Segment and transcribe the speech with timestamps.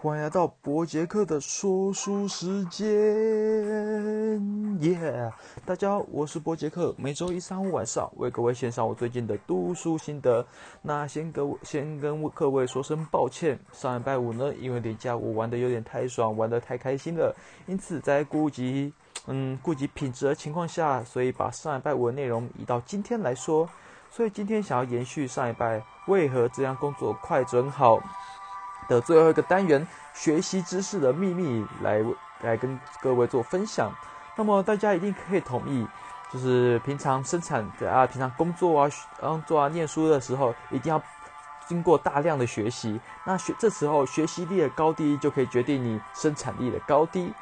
[0.00, 2.86] 欢迎来到伯杰克的说书时间，
[4.80, 5.32] 耶！
[5.66, 10.46] 大家好，我是伯杰克，每周一、三、五晚上为各位献上我最近的读书心得。
[10.82, 17.34] 那先跟先跟各位说声抱歉，上礼拜五呢，因为连假我玩的有点太爽，玩的太开心了，
[17.66, 18.92] 因此在顾及
[19.26, 23.68] 嗯顾及品质的情况下，所以把上礼拜五的内容移到今天来说。
[24.10, 28.00] 所以今天想要延续上礼拜为何这样工作快准好。
[28.88, 32.02] 的最后一个单元，学习知识的秘密，来
[32.40, 33.92] 来跟各位做分享。
[34.34, 35.86] 那么大家一定可以同意，
[36.32, 38.90] 就是平常生产啊，平常工作啊，
[39.20, 41.02] 工作啊，念书的时候，一定要
[41.66, 43.00] 经过大量的学习。
[43.24, 47.32] 那学这时候学习力的高低，就可以决定你生产力的高低。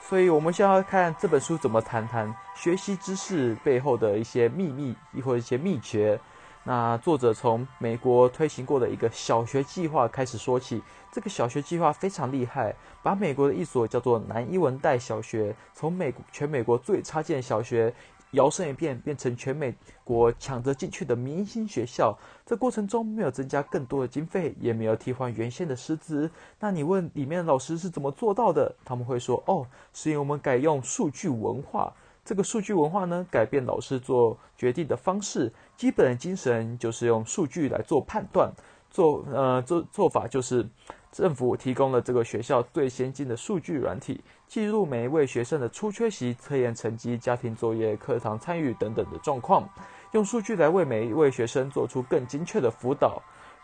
[0.00, 6.20] 所以，我们先要看这本书怎么谈谈学习知识背后的一些秘密，亦或一些秘诀。
[6.66, 10.82] 那作者从美国推行过的一个小学计划开始说起，
[11.12, 17.94] 这个小学计划非常厉害，把美国的一所叫做南伊文代小学，从美全美国最差劲的小学，
[18.30, 22.16] 摇身一变变成全美国抢着进去的明星学校。
[22.46, 26.30] 这过程中没有增加更多的经费，也没有替换原先的师资。
[26.58, 28.74] 那你问里面的老师是怎么做到的？
[28.86, 31.92] 他们会说：哦，是因为我们改用数据文化。
[32.24, 35.52] 这个数据文化呢，改变老师做决定的方式。
[35.76, 38.50] 基本的精神就是用数据来做判断，
[38.90, 40.66] 做呃做做法就是
[41.12, 49.68] 政府提供了这个学校最先进的数据软体，记录每一位学生的出缺席、测验成绩、家庭作业、课堂参与等等的状况，
[50.12, 53.22] 用数据来为每一位学生做出更精确的辅导。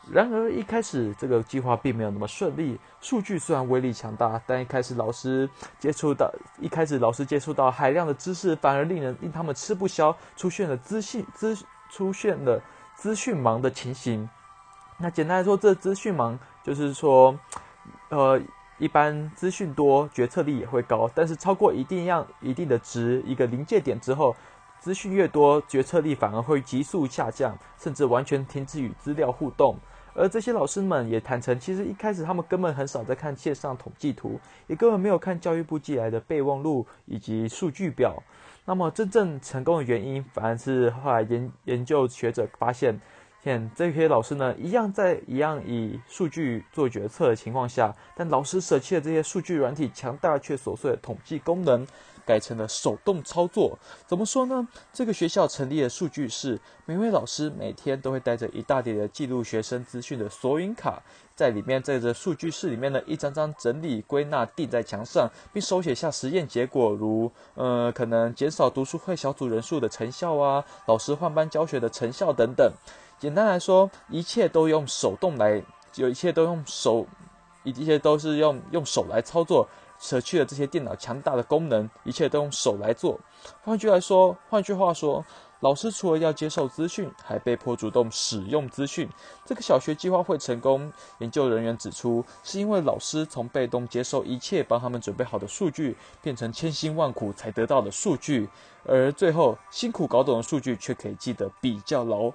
[0.08, 2.80] 然而，一开始这个计划并没有那么顺利。
[3.00, 5.48] 数据虽然威力强大，但一开始老师
[5.78, 11.56] 接触到一开始老师接触到海量的知识，反而令人令他们吃不消，出现了资讯资
[11.90, 12.60] 出现了
[12.96, 14.28] 资讯盲的情形。
[14.98, 17.38] 那简单来说，这资讯盲就是说，
[18.08, 18.40] 呃，
[18.78, 24.34] 一般资讯多，决策力也会高，但是超过一定样一定的值一个临界点之后。
[24.80, 29.78] 资讯越多，决策力反而会急速下降，甚至完全停止与资料互动。
[30.14, 38.22] 而这些老师们也坦诚，其实一开始他们根本很少在看线上统计图，也根本没有看教育部寄来的备忘录以及数据表。
[38.64, 43.00] 那么真正成功的原因，反而是后来研研究学者发现，
[43.42, 51.86] 现这些老师呢，一样在一样以数据做决策的情况下，但老师舍弃了这些数据软体强大却琐碎的统计功能。
[52.26, 54.68] 改成了手动操作，怎么说呢？
[54.92, 61.02] 这个学校成立的数据室，每位老师每天都会带着一大叠的记录学生资讯的索引卡，
[61.34, 72.72] 在里面在这数据室里面呢，一张张整理归纳钉在墙上，并手写下实验结果，如呃可能减少读书会小组人数的成效啊，老师换班教学的成效等等。
[73.20, 75.62] 简单来说，一切都用手动来，
[75.96, 77.06] 有一切都用手，
[77.64, 79.68] 一切都是用用手来操作。
[79.98, 83.20] 舍去了这些电脑强大的功能，一切都用手来做。
[83.62, 85.22] 换句来说，换句话说，
[85.60, 89.06] 老师除了要接受资讯，还被迫主动使用资讯。
[89.44, 98.48] 这个小学计划会成功，研究人员指出，是因为老师从被动接受一切帮他们准备好的数据，变成千辛万苦才得到的数据，
[98.84, 102.32] 而最后辛苦搞懂的数据却可以记得比较牢。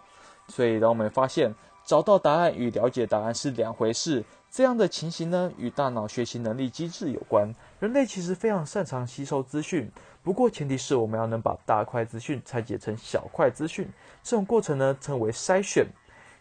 [0.48, 4.24] 所以，当我们发现，找到答案与了解答案是两回事。
[4.50, 7.54] 这样的情形呢，与大脑学习能力机制有关。
[7.80, 9.92] 人类其实非常擅长吸收资讯，
[10.24, 13.90] 不过前提是我们要能把大块资讯拆解成小块资讯。
[14.24, 15.86] 这种过程呢，称为筛选。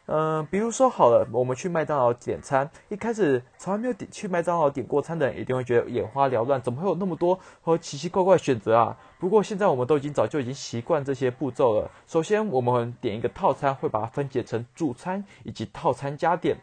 [0.07, 8.97] 嗯，比如说好了，我们去麦当劳点餐，一开始从来没有点去麦当劳点过餐的人，一定会觉得眼花缭乱，怎么会有那么多和奇奇怪怪的选择啊？
[9.19, 11.91] 不过现在我们都已经早就已经习惯这些步骤了。
[12.07, 16.57] 首先，我们点一个套餐，会把它分解成主餐以及套餐加点。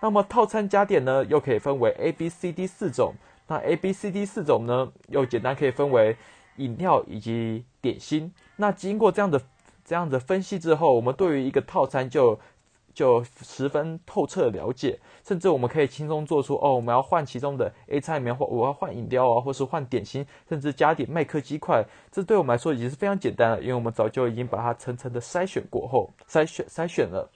[0.00, 3.14] 那么套餐加点呢，又可以分为 A、B、C、D 四种。
[3.46, 6.16] 那 A、B、C、D 四种呢，又简单可以分为
[6.56, 8.34] 饮料以及点心。
[8.56, 9.40] 那经过这样的
[9.84, 12.38] 这样的分析之后，我们对于一个套餐就
[12.98, 21.84] 就十分透彻了解，甚至我们可以轻松做出哦，我们要换其中的 A 菜里面，或我要换饮料啊，或是换点心，甚至加点麦克鸡块。
[22.10, 27.30] 这对我们来说已经是非常简单了，因为我们早就已经把它层层的筛选过后，筛选筛选了。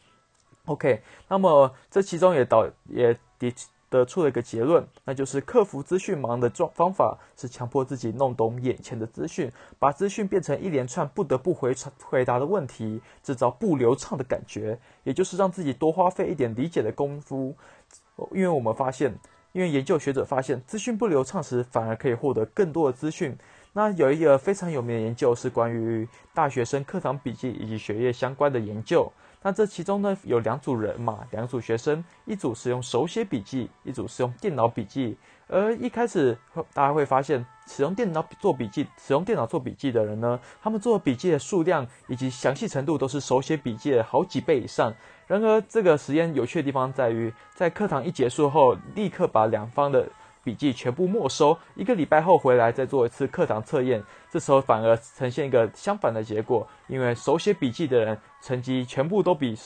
[0.64, 3.54] OK，那么这其中也导也得
[3.92, 17.54] 得出了一个结论，那就是克服资讯盲的状方法是强迫自己弄懂眼前的资讯，把资讯变成一连串不得不回回答的问题，制造不流畅的感觉，也就是让自己多花费一点理解的功夫。
[18.32, 19.14] 因为我们发现，
[19.52, 23.36] 因为研究学者发现，资讯不流畅时反而可以获得更多的资讯。
[23.74, 29.10] 那有一个非常有名的研究是关于大学生课堂笔记以及学业相关的研究。
[29.44, 35.16] 那这其中呢有两组人嘛，两组学生，一组是用手写笔记，一组是用电脑笔记。
[35.48, 36.36] 而一开始
[36.72, 44.94] 大家会发现，使用电脑做笔记、使用电脑做笔记的人呢，他们做笔记的数量以及详细程度都是手写笔记的好几倍以上。
[45.26, 50.06] 然而，这个实验有趣的地方在于，在课堂一结束后，立刻把两方的。
[50.44, 59.56] 笔记全部没收，一个礼拜后回来再做一次课堂测验，这时候反而呈现一个相反的结果，因为手写笔记的人成绩全部都比，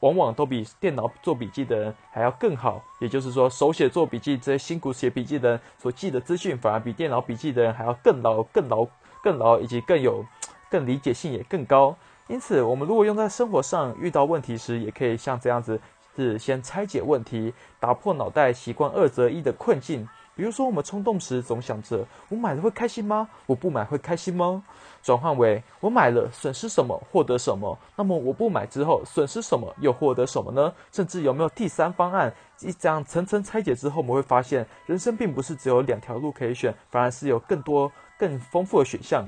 [0.00, 2.82] 往往都比电脑做笔记的人还要更好。
[3.00, 8.86] 也就是说，手写做笔记这些辛苦写笔记的人所记的资讯，反而比电脑笔记的人还要更牢、更牢、
[9.22, 10.24] 更牢，以及更有、
[10.70, 11.94] 更理解性也更高。
[12.26, 15.78] 因此，我们如果用在生活上，遇到问题时，也可以像这样子。
[16.16, 20.08] 是先拆解问题，打破脑袋习惯二择一的困境。
[20.36, 23.28] 比如说，我们冲动时总想着我买了会开心吗？
[23.46, 24.64] 我不买会开心吗？
[25.00, 27.78] 转换为我买了损失什么，获得什么？
[27.94, 30.72] 那么我不买之后损失什么，又获得什么呢？
[30.90, 32.34] 甚至有没有第三方案？
[32.60, 39.24] 一这样层层拆解之后，我们会发现人生并不是只有两条路可以选，反而是有更多更丰富的选项。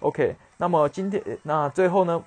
[0.00, 2.22] OK，那么今天那最后呢？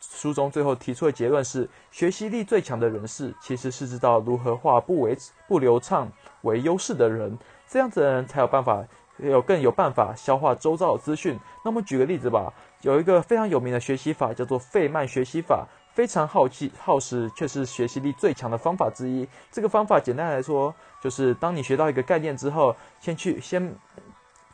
[0.00, 5.16] 书中最后提出的结论是：学习力最强的人士，其实是知道如何化不为
[5.46, 6.10] 不流畅
[6.42, 7.38] 为优势的人。
[7.66, 8.84] 这样子的人才有办法，
[9.18, 11.38] 有更有办法消化周遭的资讯。
[11.64, 12.52] 那么举个例子吧，
[12.82, 19.28] 有一个非常有名的学习法，叫做费曼学习法，非常耗气耗时，却是学习力最强的方法之一。
[19.50, 23.74] 这个方法简单来说，就是当你学到一个概念之后，先去先。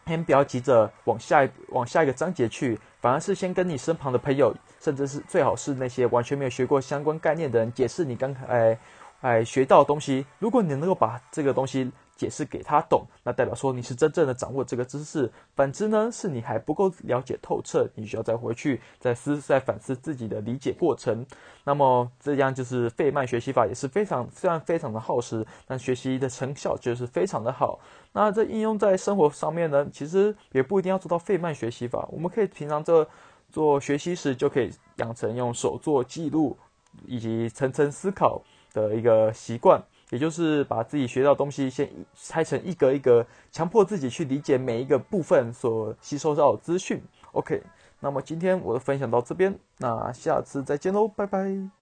[0.07, 8.79] 先不要急着往下往下一个章节去，反而是先跟你身旁的朋友，甚至是最好是那些完全没有学过相关概念的人，解释你刚才
[9.21, 10.27] 哎学到的东西。
[10.39, 15.31] 如果你能够把这个东西，解释给他懂，那代表说你是真正的掌握这个知识。
[15.55, 21.27] 反之呢，是你还不够了解透彻，你需要再回去再思再反思自己的理解过程。
[21.65, 27.81] 那么这样就是费曼学习法也是非常虽然非常的耗时，但学习的成效就是非常的好。
[28.13, 33.07] 那这应用在生活上面呢，其实也不一定要做到费曼学习法，我们可以平常这
[33.51, 36.57] 做学习时就可以养成用手做记录
[37.07, 38.41] 以及层层思考
[38.73, 39.83] 的一个习惯。
[40.15, 47.03] 也就是把自己学到的东西先拆成一格一格，强迫自己去理解每一个部分所吸收到的资讯。
[47.33, 47.61] OK，
[47.99, 51.69] 那么今天我的分享到这边，那下次再见喽，拜拜。